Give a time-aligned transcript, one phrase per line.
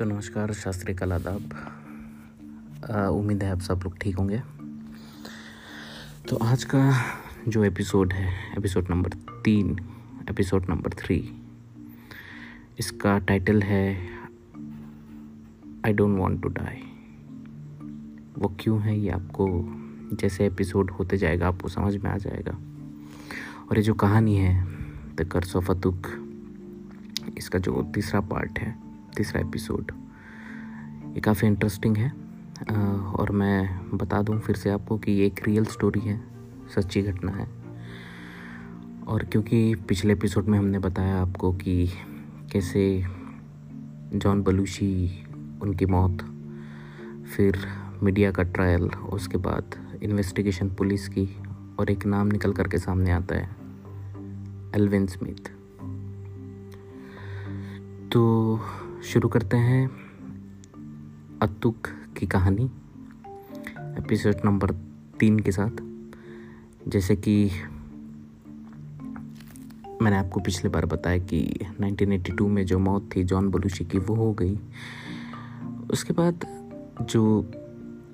[0.00, 1.50] तो नमस्कार, शास्त्री कल आदाब।
[3.14, 4.40] उम्मीद है आप सब लोग ठीक होंगे।
[6.28, 6.80] तो आज का
[7.48, 9.10] जो एपिसोड है, एपिसोड नंबर
[9.44, 9.76] तीन,
[10.30, 11.18] एपिसोड नंबर थ्री,
[12.78, 13.92] इसका टाइटल है
[15.86, 16.82] I don't want to die
[18.38, 19.48] वो क्यों है, ये आपको
[20.12, 22.58] जैसे एपिसोड होते जाएगा, आपको समझ में आ जाएगा।
[23.70, 24.64] और ये जो कहानी है
[25.16, 26.14] द कर्स ऑफ़ अतुक
[27.38, 29.92] इसका जो तीसरा पार्ट है तीसरा एपिसोड
[31.14, 32.12] ये काफ़ी इंटरेस्टिंग है।
[33.12, 36.20] और मैं बता दूँ फिर से आपको कि ये एक रियल स्टोरी है,
[36.74, 37.48] सच्ची घटना है।
[39.06, 41.86] और क्योंकि पिछले एपिसोड में हमने बताया आपको कि
[42.52, 43.04] कैसे
[44.14, 45.24] जॉन बलूशी,
[45.62, 46.24] उनकी मौत,
[47.36, 47.58] फिर
[48.02, 51.28] मीडिया का ट्रायल उसके बाद इन्वेस्टिगेशन पुलिस की,
[51.78, 53.48] और एक नाम निकल करके सामने आता है,
[54.74, 55.50] एल्विन स्मिथ।
[58.12, 58.60] तो
[59.04, 59.90] शुरू करते हैं
[61.42, 61.86] अतुक
[62.18, 62.64] की कहानी
[63.78, 64.70] एपिसोड नंबर
[65.20, 65.70] तीन के साथ।
[66.88, 67.50] जैसे कि
[70.02, 74.14] मैंने आपको पिछले बार बताया कि 1982 में जो मौत थी जॉन बलूशी की, वो
[74.14, 74.58] हो गई।
[75.90, 76.46] उसके बाद
[77.02, 77.42] जो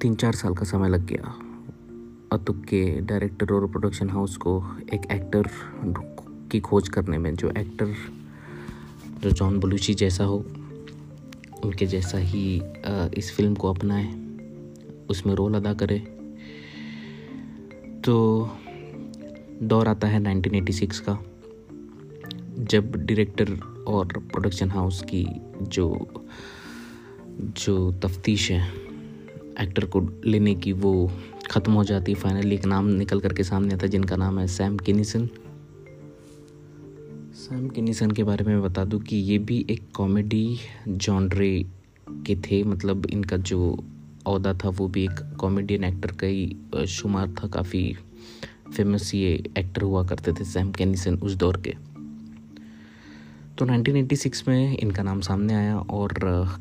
[0.01, 1.35] तीन चार साल का समय लग गया,
[2.33, 5.43] अतुक के डायरेक्टर और प्रोडक्शन हाउस को एक एक्टर
[6.51, 7.95] की खोज करने में, जो एक्टर
[9.21, 10.45] जो जॉन बलूची जैसा हो
[11.65, 12.63] उनके जैसा ही
[13.19, 14.05] इस फ़िल्म को अपनाए।
[15.11, 15.99] उसमें रोल अदा करे।
[18.05, 18.17] तो
[19.63, 21.19] दौर आता है 1986 का।
[22.59, 23.53] जब डायरेक्टर
[23.89, 25.25] और प्रोडक्शन हाउस की
[25.63, 25.87] जो
[27.57, 28.61] जो तफ्तीश है
[29.61, 31.11] एक्टर को लेने की वो
[31.51, 34.77] ख़त्म हो जाती फाइनली एक नाम निकल करके सामने आता है, जिनका नाम है सैम
[34.77, 35.29] किनिसन
[37.47, 40.59] सैम किनिसन के बारे में बता दूँ कि ये भी एक कॉमेडी
[40.89, 41.65] जॉनरे
[42.27, 43.59] के थे। मतलब इनका जो
[44.27, 46.57] अहदा था, वो भी एक कॉमेडियन एक्टर का ही
[46.89, 47.95] शुमार था। काफ़ी
[48.77, 51.75] फ़ेमस ये एक्टर हुआ करते थे सैम कैनिसन उस दौर के।
[53.59, 56.15] तो 1986 में इनका नाम सामने आया और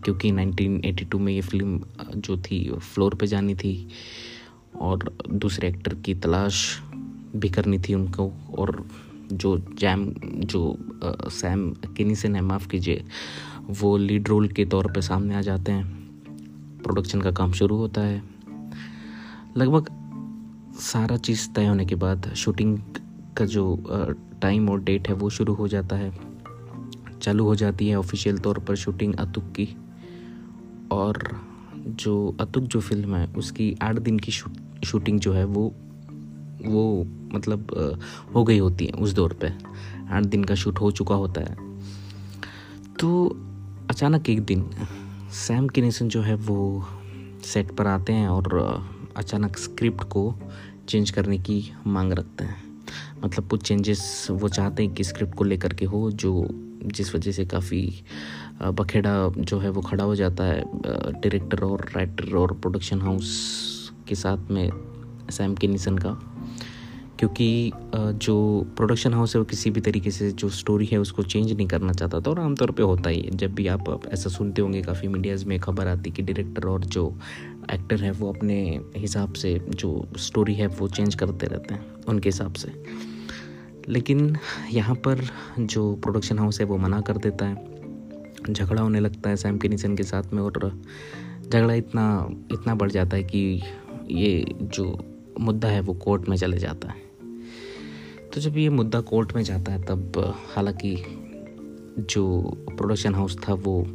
[0.05, 1.81] क्योंकि 1982 में ये फ़िल्म
[2.15, 3.87] जो थी, फ्लोर पे जानी थी
[4.79, 6.79] और दूसरे एक्टर की तलाश
[7.35, 8.87] भी करनी थी उनको और
[9.33, 10.77] जो जैम, जो
[11.29, 13.05] सैम किनीसन है माफ़ कीजिए,
[13.61, 16.05] वो लीड रोल के तौर पे सामने आ जाते हैं।
[16.83, 18.23] प्रोडक्शन का काम शुरू होता है।
[19.57, 19.89] लगभग
[20.79, 22.79] सारा चीज़ तय होने के बाद शूटिंग
[23.37, 23.83] का जो
[24.41, 26.17] टाइम और डेट है वो शुरू हो जाता है।
[27.21, 29.77] चालू हो जाती है ऑफिशियल तौर पर शूटिंग अतुक की।
[30.91, 31.41] और
[31.87, 34.31] जो, अतुक जो फ़िल्म है, उसकी आठ दिन की
[34.85, 35.73] शूटिंग जो है वो
[36.65, 37.99] वो मतलब
[38.35, 39.51] हो गई होती है उस दौर पे।
[40.09, 41.55] आठ दिन का शूट हो चुका होता है।
[42.99, 43.37] तो
[43.89, 44.69] अचानक एक दिन,
[45.33, 46.85] सैम किनेसन जो है वो
[47.43, 48.53] सेट पर आते हैं और
[49.17, 50.33] अचानक स्क्रिप्ट को
[50.89, 52.63] चेंज करने की मांग रखते हैं।
[53.23, 56.47] मतलब कुछ चेंजेस वो चाहते हैं कि स्क्रिप्ट को लेकर के हो, जो
[56.85, 58.03] जिस वजह से काफ़ी
[58.61, 64.15] बखेड़ा जो है वो खड़ा हो जाता है डायरेक्टर और राइटर और प्रोडक्शन हाउस के
[64.15, 64.69] साथ में
[65.31, 66.34] सैम किनिसन का।
[67.19, 68.35] क्योंकि जो
[68.75, 71.93] प्रोडक्शन हाउस है, वो किसी भी तरीके से जो स्टोरी है, उसको चेंज नहीं करना
[71.93, 75.07] चाहता था और आमतौर पे होता ही है। जब भी आप ऐसा सुनते होंगे, काफ़ी
[75.07, 77.17] मीडियाज़ में खबर आती कि डायरेक्टर और जो
[77.73, 82.29] एक्टर है, वो अपने हिसाब से जो स्टोरी है, वो चेंज करते रहते हैं, उनके
[82.29, 82.83] हिसाब से।
[83.89, 84.37] लेकिन
[84.71, 85.23] यहाँ पर
[85.59, 89.95] जो प्रोडक्शन हाउस है, वो मना कर देता है। झगड़ा होने लगता है सैम किनीसन
[89.95, 90.71] के साथ में और
[91.49, 93.61] झगड़ा इतना इतना बढ़ जाता है कि
[94.11, 94.97] ये जो
[95.39, 97.04] मुद्दा है, वो कोर्ट में चले जाता है।
[98.35, 100.95] तो जब ये मुद्दा कोर्ट में जाता है, तब, हालाँकि
[101.99, 102.41] जो
[102.77, 103.87] प्रोडक्शन हाउस था, वो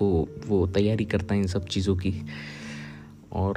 [0.00, 2.14] वो वो तैयारी करता है इन सब चीज़ों की।
[3.32, 3.54] और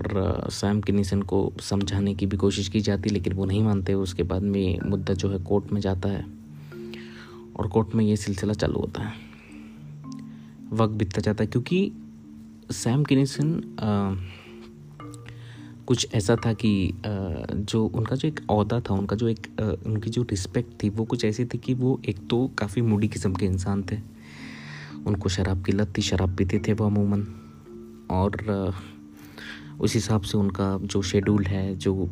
[0.51, 4.41] सैम किनीसन को समझाने की भी कोशिश की जाती लेकिन वो नहीं मानते। उसके बाद
[4.41, 6.25] में मुद्दा जो है कोर्ट में जाता है,
[7.55, 9.13] और कोर्ट में ये सिलसिला चालू होता है।
[10.71, 11.91] वक्त बीतता जाता है, क्योंकि
[12.71, 13.61] सैम किनीसन
[15.89, 19.47] कुछ ऐसा था कि जो उनका जो एक अहदा था, उनका जो एक
[19.85, 23.33] उनकी जो रिस्पेक्ट थी, वो कुछ ऐसी थी कि वो एक तो काफ़ी मूडी किस्म
[23.33, 23.97] के इंसान थे।
[25.07, 27.25] उनको शराब की लत थी, शराब पीते थे वो अमूमन।
[28.11, 28.73] और
[29.79, 32.09] उस हिसाब से उनका जो शेड्यूल है, जो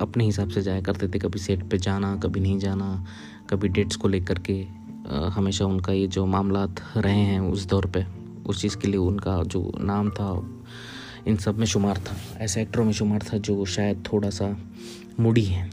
[0.00, 3.06] अपने हिसाब से जाया करते थे, कभी सेट पे जाना, कभी नहीं जाना,
[3.50, 4.60] कभी डेट्स को लेकर के
[5.32, 6.66] हमेशा उनका ये जो मामला
[6.96, 8.04] रहे हैं उस दौर पे,
[8.46, 10.28] उस चीज़ के लिए उनका जो नाम था
[11.26, 14.56] इन सब में शुमार था। ऐसे एक्टरों में शुमार था जो शायद थोड़ा सा
[15.20, 15.68] मुड़ी है।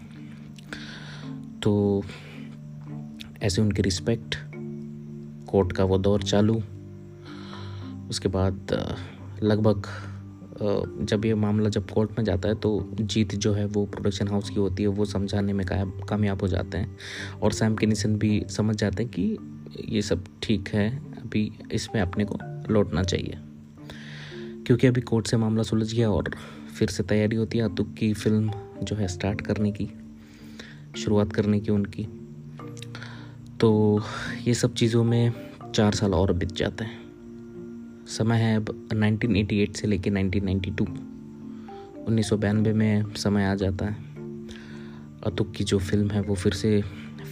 [1.64, 2.04] तो
[3.42, 4.36] ऐसे उनकी रिस्पेक्ट
[5.48, 6.62] कोर्ट का वो दौर चालू।
[8.10, 8.72] उसके बाद
[9.44, 9.88] लगभग
[11.02, 14.50] जब ये मामला जब कोर्ट में जाता है तो जीत जो है वो प्रोडक्शन हाउस
[14.50, 16.98] की होती है, वो समझाने में कामयाब हो जाते हैं।
[17.42, 19.38] और सैम किनिसन भी समझ जाते हैं कि
[19.90, 22.38] ये सब ठीक है, अभी इसमें अपने को
[22.74, 23.38] लौटना चाहिए।
[24.68, 26.36] क्योंकि अभी कोर्ट से मामला सुलझ गया और
[26.80, 28.52] फिर से तैयारी होती है अतुक की फ़िल्म
[28.84, 29.90] जो है स्टार्ट करने की,
[30.98, 32.04] शुरुआत करने की उनकी।
[33.60, 34.02] तो
[34.48, 35.34] ये सब चीज़ों में
[35.76, 37.04] चार साल और बीत जाते हैं।
[38.08, 40.88] समय है अब 1988 से लेकर 1992
[42.08, 43.96] उन्नीस में समय आ जाता है।
[45.24, 46.82] अतुक की जो फ़िल्म है वो फिर से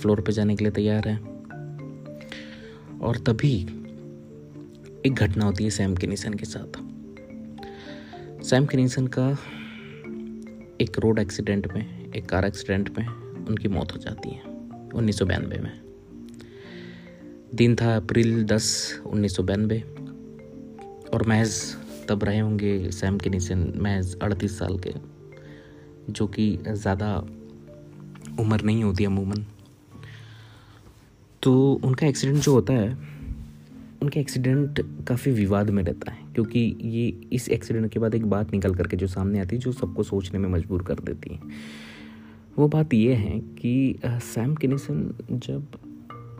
[0.02, 1.18] फ्लोर पे जाने के लिए तैयार है।
[3.00, 3.62] और तभी
[5.06, 6.91] एक घटना होती है सैम किनीसन के साथ।
[8.44, 9.26] सैम किनीसन का
[10.82, 13.08] एक रोड एक्सीडेंट में, एक कार एक्सीडेंट में
[13.48, 14.42] उनकी मौत हो जाती है,
[14.96, 15.72] उन्नीस में।
[17.56, 18.68] दिन था अप्रैल दस,
[19.06, 21.54] उन्नीस और महज
[22.10, 24.94] तब रहे होंगे सैम के नीचे महज अड़तीस साल के,
[26.10, 27.16] जो कि ज़्यादा
[28.40, 29.46] उम्र नहीं होती अमूमन।
[31.44, 31.54] तो
[31.84, 32.90] उनका एक्सीडेंट जो होता है,
[34.02, 38.52] उनका एक्सीडेंट काफ़ी विवाद में रहता है। क्योंकि ये इस एक्सीडेंट के बाद एक बात
[38.54, 41.40] निकल करके जो सामने आती है, जो सबको सोचने में मजबूर कर देती है।
[42.58, 45.68] वो बात ये है कि सैम किनिसन जब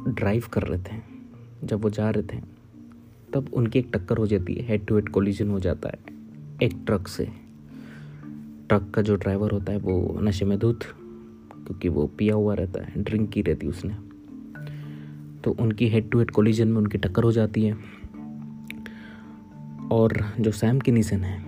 [0.08, 1.02] ड्राइव कर रहे थे,
[1.64, 2.42] जब वो जा रहे थे,
[3.34, 6.00] तब उनकी एक टक्कर हो जाती है हेड टू हेड कोलिजन हो जाता है,
[6.64, 7.26] एक ट्रक से।
[8.70, 12.84] ट्रक का जो ड्राइवर होता है, वो नशे में धुत, क्योंकि वो पिया हुआ रहता
[12.84, 13.96] है ड्रिंक की रहती उसने।
[15.44, 18.01] तो उनकी हेड टू हेड कोलिजन में उनकी टक्कर हो जाती है।
[19.92, 21.40] और जो सैम की निशन है,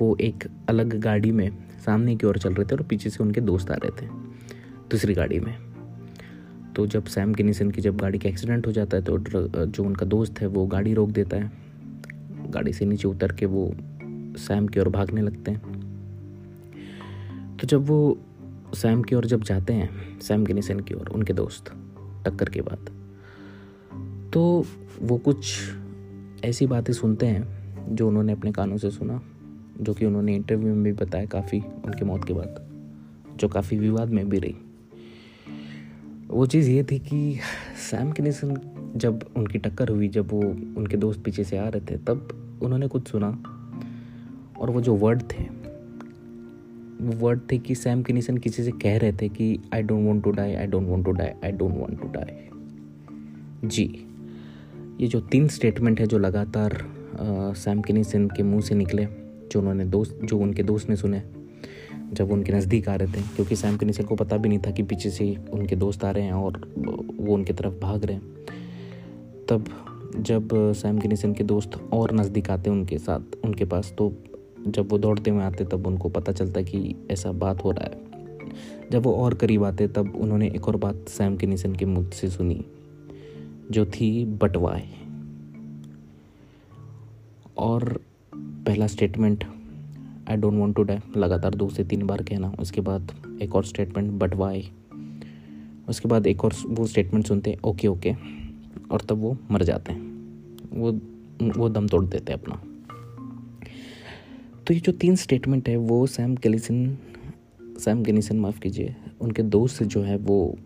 [0.00, 1.50] वो एक अलग गाड़ी में
[1.84, 4.06] सामने की ओर चल रहे थे और पीछे से उनके दोस्त आ रहे थे
[4.90, 5.56] दूसरी गाड़ी में।
[6.76, 9.18] तो जब सैम किनीसन की जब गाड़ी का एक्सीडेंट हो जाता है तो
[9.66, 11.50] जो उनका दोस्त है, वो गाड़ी रोक देता है।
[12.50, 13.72] गाड़ी से नीचे उतर के वो
[14.38, 15.78] सैम की ओर भागने लगते हैं।
[17.56, 18.18] तो जब वो
[18.74, 21.72] सैम की ओर जब जाते हैं, सैम किनीसन की ओर, उनके दोस्त,
[22.24, 22.90] टक्कर के बाद
[24.32, 24.64] तो
[25.02, 25.54] वो कुछ
[26.44, 29.20] ऐसी बातें सुनते हैं जो उन्होंने अपने कानों से सुना,
[29.80, 32.68] जो कि उन्होंने इंटरव्यू में भी बताया काफ़ी उनकी मौत के बाद,
[33.36, 34.54] जो काफ़ी विवाद में भी रही।
[36.26, 37.38] वो चीज़ ये थी कि
[37.90, 38.56] सैम किनिसन
[38.96, 40.40] जब उनकी टक्कर हुई, जब वो
[40.80, 42.28] उनके दोस्त पीछे से आ रहे थे, तब
[42.62, 43.28] उन्होंने कुछ सुना
[44.60, 45.44] और वो जो वर्ड थे,
[47.00, 50.24] वो वर्ड थे कि सैम किनिसन किसी से कह रहे थे कि I don't want
[50.24, 54.06] to die I don't want to die I don't want to die जी।
[55.00, 56.76] ये जो तीन स्टेटमेंट है जो लगातार
[57.56, 59.04] सैम किनिसन के मुँह से निकले,
[59.52, 61.22] जो उन्होंने दोस्त, जो उनके दोस्त ने सुने,
[62.12, 64.82] जब उनके नज़दीक आ रहे थे, क्योंकि सैम किनिसन को पता भी नहीं था कि
[64.82, 66.60] पीछे से उनके दोस्त आ रहे हैं और
[67.20, 68.44] वो उनकी तरफ़ भाग रहे हैं।
[69.48, 69.68] तब
[70.16, 74.12] जब सैम किनिसन के दोस्त और नज़दीक आते उनके साथ, उनके पास तो
[74.68, 78.90] जब वो दौड़ते हुए आते तब उनको पता चलता कि ऐसा बात हो रहा है।
[78.90, 82.28] जब वो और करीब आते तब उन्होंने एक और बात सैम किनिसन के मुख से
[82.28, 82.64] सुनी।
[83.70, 84.88] जो थी बटवाए
[87.58, 88.00] और
[88.36, 89.44] पहला statement
[90.30, 93.12] I don't want to die लगातार दो से तीन बार कहना। उसके बाद
[93.42, 94.64] एक और स्टेटमेंट बटवाए।
[95.88, 98.12] उसके बाद एक और वो स्टेटमेंट सुनते हैं ओके ओके
[98.90, 100.00] और तब वो मर जाते हैं।
[100.72, 100.92] वो
[101.60, 102.62] वो दम तोड़ देते हैं अपना।
[104.66, 106.98] तो ये जो तीन स्टेटमेंट है, वो सैम कैलिसन,
[107.78, 110.58] सैम गेनिसन माफ़ कीजिए, उनके दोस्त जो है, वो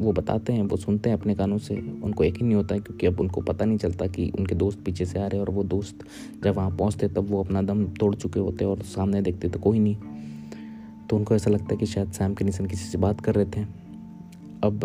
[0.00, 3.06] वो बताते हैं, वो सुनते हैं अपने कानों से। उनको यकीन नहीं होता है क्योंकि
[3.06, 5.64] अब उनको पता नहीं चलता कि उनके दोस्त पीछे से आ रहे हैं और वो
[5.66, 6.04] दोस्त
[6.44, 9.78] जब वहाँ पहुँचते तब वो अपना दम तोड़ चुके होते और सामने देखते तो कोई
[9.78, 9.96] नहीं।
[11.08, 13.44] तो उनको ऐसा लगता है कि शायद सैम के निशन किसी से बात कर रहे
[13.46, 13.66] थे।
[14.64, 14.80] अब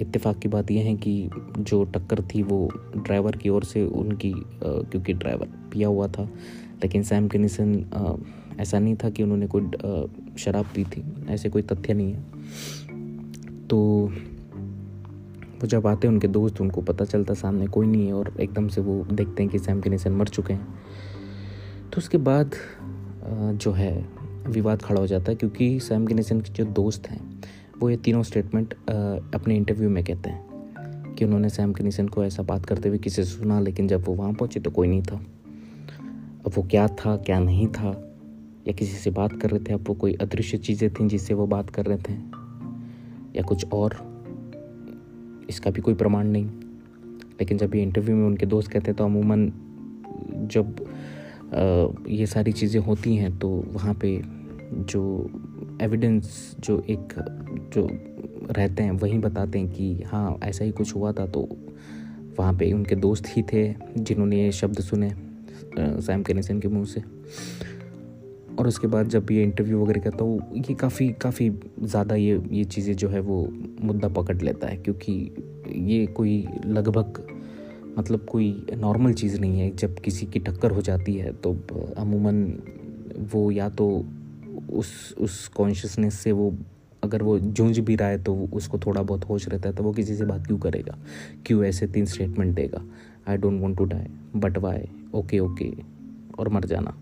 [0.00, 4.32] इत्तेफाक की बात यह है कि जो टक्कर थी वो ड्राइवर की ओर से उनकी
[4.34, 6.22] क्योंकि ड्राइवर पिया हुआ था,
[6.82, 7.74] लेकिन सैम के निशन
[8.60, 14.12] ऐसा नहीं था कि उन्होंने कोई शराब पी थी, ऐसे कोई तथ्य नहीं है। तो
[15.60, 18.68] वो जब आते हैं, उनके दोस्त, उनको पता चलता सामने कोई नहीं है और एकदम
[18.68, 20.66] से वो देखते हैं कि सैम के मर चुके हैं।
[21.84, 22.54] तो उसके बाद
[23.54, 24.06] जो है,
[24.48, 27.20] विवाद खड़ा हो जाता है क्योंकि सैम के के जो दोस्त हैं,
[27.78, 28.74] वो ये तीनों स्टेटमेंट
[29.34, 32.98] अपने इंटरव्यू में कहते हैं कि उन्होंने सैम के निशन को ऐसा बात करते हुए
[32.98, 35.16] किसी से सुना, लेकिन जब वो वहाँ पहुँचे तो कोई नहीं था।
[36.46, 37.90] अब वो क्या था, क्या नहीं था,
[38.66, 41.46] या किसी से बात कर रहे थे, अब वो कोई अदृश्य चीज़ें थी जिससे वो
[41.46, 42.12] बात कर रहे थे,
[43.36, 43.96] या कुछ और?
[45.48, 46.46] इसका भी कोई प्रमाण नहीं।
[47.40, 49.50] लेकिन जब ये इंटरव्यू में उनके दोस्त कहते हैं तो अमूमन
[50.52, 50.84] जब
[52.08, 54.20] ये सारी चीज़ें होती हैं तो वहाँ पे
[54.72, 55.02] जो
[55.82, 57.12] एविडेंस जो एक,
[57.74, 57.86] जो
[58.52, 61.48] रहते हैं, वही बताते हैं कि हाँ ऐसा ही कुछ हुआ था तो
[62.38, 63.62] वहाँ पे उनके दोस्त ही थे
[63.98, 65.10] जिन्होंने ये शब्द सुने
[65.78, 67.02] सैम कैनिसन के मुँह से।
[68.58, 71.50] और उसके बाद जब ये इंटरव्यू वगैरह करता हूँ ये काफ़ी काफ़ी
[71.80, 73.36] ज़्यादा ये ये चीज़ें जो है वो
[73.82, 75.12] मुद्दा पकड़ लेता है, क्योंकि
[75.86, 77.26] ये कोई लगभग
[77.98, 81.56] मतलब कोई नॉर्मल चीज़ नहीं है। जब किसी की टक्कर हो जाती है तो
[81.98, 82.44] अमूमन
[83.32, 83.88] वो या तो
[84.72, 86.52] उस उस कॉन्शियसनेस से वो,
[87.02, 89.92] अगर वो जूझ भी रहा है तो उसको थोड़ा बहुत होश रहता है तो वो
[89.92, 90.98] किसी से बात क्यों करेगा?
[91.46, 92.84] क्यों ऐसे तीन स्टेटमेंट देगा?
[93.28, 95.72] I don't want to die but why okay okay
[96.38, 96.94] और मर जाना।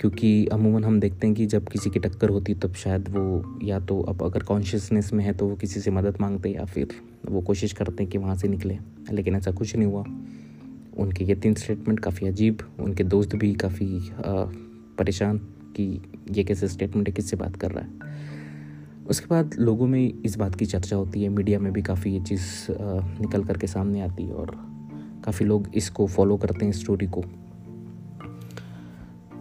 [0.00, 3.80] क्योंकि अमूमन हम देखते हैं कि जब किसी की टक्कर होती तब शायद वो या
[3.80, 6.88] तो अब अगर कॉन्शियसनेस में है तो वो किसी से मदद मांगते या फिर
[7.30, 8.78] वो कोशिश करते हैं कि वहाँ से निकले।
[9.12, 10.04] लेकिन ऐसा कुछ नहीं हुआ।
[10.96, 14.00] उनके ये तीन स्टेटमेंट काफ़ी अजीब, उनके दोस्त भी काफ़ी
[14.98, 15.38] परेशान
[15.76, 18.14] कि ये कैसे स्टेटमेंट है, किससे बात कर रहा है।
[19.06, 22.20] उसके बाद लोगों में इस बात की चर्चा होती है मीडिया में भी काफ़ी ये
[22.20, 24.56] चीज़ निकल कर के सामने आती है और
[25.24, 27.24] काफ़ी लोग इसको फॉलो करते हैं स्टोरी को।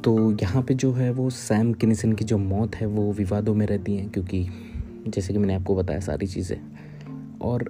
[0.06, 3.66] तो यहाँ पे जो है वो सैम किनिसन की जो मौत है, वो विवादों में
[3.68, 4.48] रहती हैं, क्योंकि
[5.08, 7.66] जैसे कि मैंने आपको बताया सारी चीज़ें। और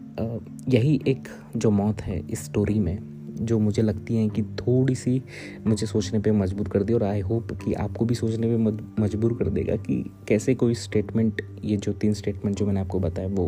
[0.69, 1.27] यही एक
[1.57, 2.97] जो मौत है इस स्टोरी में,
[3.35, 5.21] जो मुझे लगती हैं कि थोड़ी सी
[5.67, 8.57] मुझे सोचने पे मजबूर कर दी, और आई होप कि आपको भी सोचने पे
[9.01, 13.27] मजबूर कर देगा कि कैसे कोई स्टेटमेंट ये जो तीन स्टेटमेंट जो मैंने आपको बताया,
[13.27, 13.47] वो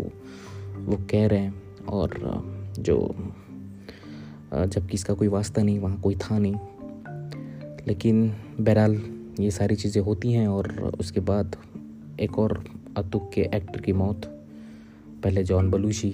[0.80, 2.20] वो कह रहे हैं। और
[2.80, 3.16] जो
[4.54, 6.56] जबकि इसका कोई वास्ता नहीं, वहाँ कोई था नहीं
[7.88, 8.30] लेकिन
[8.60, 9.02] बहरहाल
[9.40, 11.56] ये सारी चीज़ें होती हैं और उसके बाद
[12.20, 12.64] एक और
[12.98, 14.26] अतुक के एक्टर की मौत।
[15.24, 16.12] पहले जॉन बलूशी,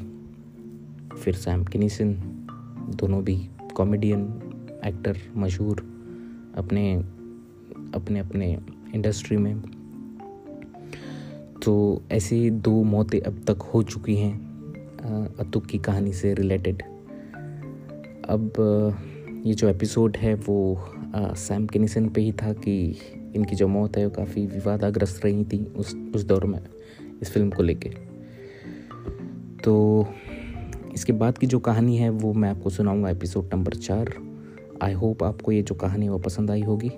[1.17, 2.13] फिर सैम किनीसन,
[2.95, 3.35] दोनों भी
[3.75, 4.21] कॉमेडियन
[4.85, 5.79] एक्टर मशहूर
[6.57, 6.93] अपने
[7.95, 8.51] अपने अपने
[8.95, 9.61] इंडस्ट्री में।
[11.63, 16.83] तो ऐसी दो मौतें अब तक हो चुकी हैं अतुक की कहानी से रिलेटेड।
[18.29, 18.53] अब
[19.45, 20.55] ये जो एपिसोड है वो
[21.15, 22.75] सैम किनिसन पे ही था कि
[23.35, 26.59] इनकी जो मौत है वो काफ़ी विवादाग्रस्त रही थी उस उस दौर में,
[27.21, 27.89] इस फ़िल्म को लेके।
[29.63, 30.07] तो
[30.93, 34.13] इसके बाद की जो कहानी है वो मैं आपको सुनाऊँगा एपिसोड नंबर चार।
[34.83, 36.91] आई होप आपको ये जो कहानी है वो पसंद आई होगी।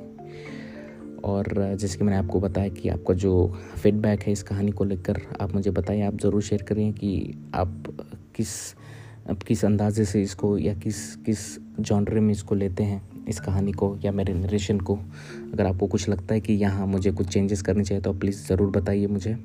[1.24, 3.34] और जैसे कि मैंने आपको बताया कि आपका जो
[3.78, 7.84] फीडबैक है इस कहानी को लेकर, आप मुझे बताइए आप ज़रूर शेयर करें कि आप
[8.36, 8.54] किस
[9.26, 11.40] अब किस अंदाजे से इसको या किस किस
[11.80, 14.96] जॉनरे में इसको लेते हैं, इस कहानी को या मेरे नरेशन को?
[15.54, 18.70] अगर आपको कुछ लगता है कि यहाँ मुझे कुछ चेंजेस करने चाहिए तो प्लीज़ ज़रूर
[18.72, 19.38] बताइए मुझे।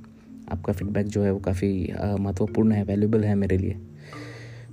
[0.53, 3.77] आपका फीडबैक जो है वो काफ़ी महत्वपूर्ण है वैल्यूबल है मेरे लिए।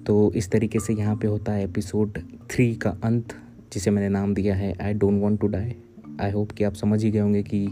[0.05, 2.19] तो इस तरीके से यहाँ पे होता है एपिसोड
[2.51, 3.33] थ्री का अंत,
[3.73, 5.75] जिसे मैंने नाम दिया है I don't want to die
[6.21, 7.67] I hope कि आप समझ ही गए होंगे कि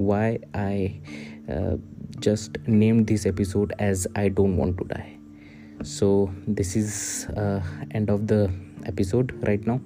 [0.00, 0.88] why I
[2.22, 5.23] just name this episode as I don't want to die
[5.84, 6.06] so
[6.48, 6.92] this is
[7.92, 8.32] end of the
[8.88, 9.78] episode right now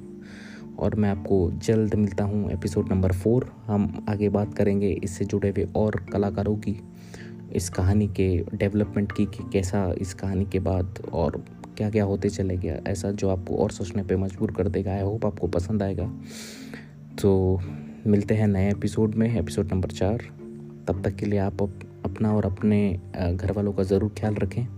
[0.78, 5.48] और मैं आपको जल्द मिलता हूँ एपिसोड नंबर फोर हम आगे बात करेंगे इससे जुड़े
[5.48, 6.76] हुए और कलाकारों की,
[7.52, 11.42] इस कहानी के डेवलपमेंट की, कि कैसा इस कहानी के बाद और
[11.78, 15.02] क्या क्या होते चले गया, ऐसा जो आपको और सोचने पे मजबूर कर देगा। आई
[15.02, 16.10] होप आपको पसंद आएगा।
[17.22, 17.60] तो
[18.06, 20.28] मिलते हैं नए एपिसोड में एपिसोड नंबर चार.
[20.88, 23.00] तब तक के लिए आप अपना और अपने
[23.32, 24.77] घर वालों का ज़रूर ख्याल रखें।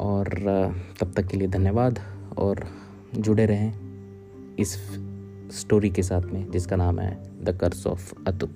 [0.00, 0.28] और
[1.00, 1.98] तब तक के लिए धन्यवाद
[2.38, 2.64] और
[3.14, 4.76] जुड़े रहें इस
[5.52, 7.14] स्टोरी के साथ में, जिसका नाम है
[7.44, 8.50] द कर्स ऑफ़ अतुक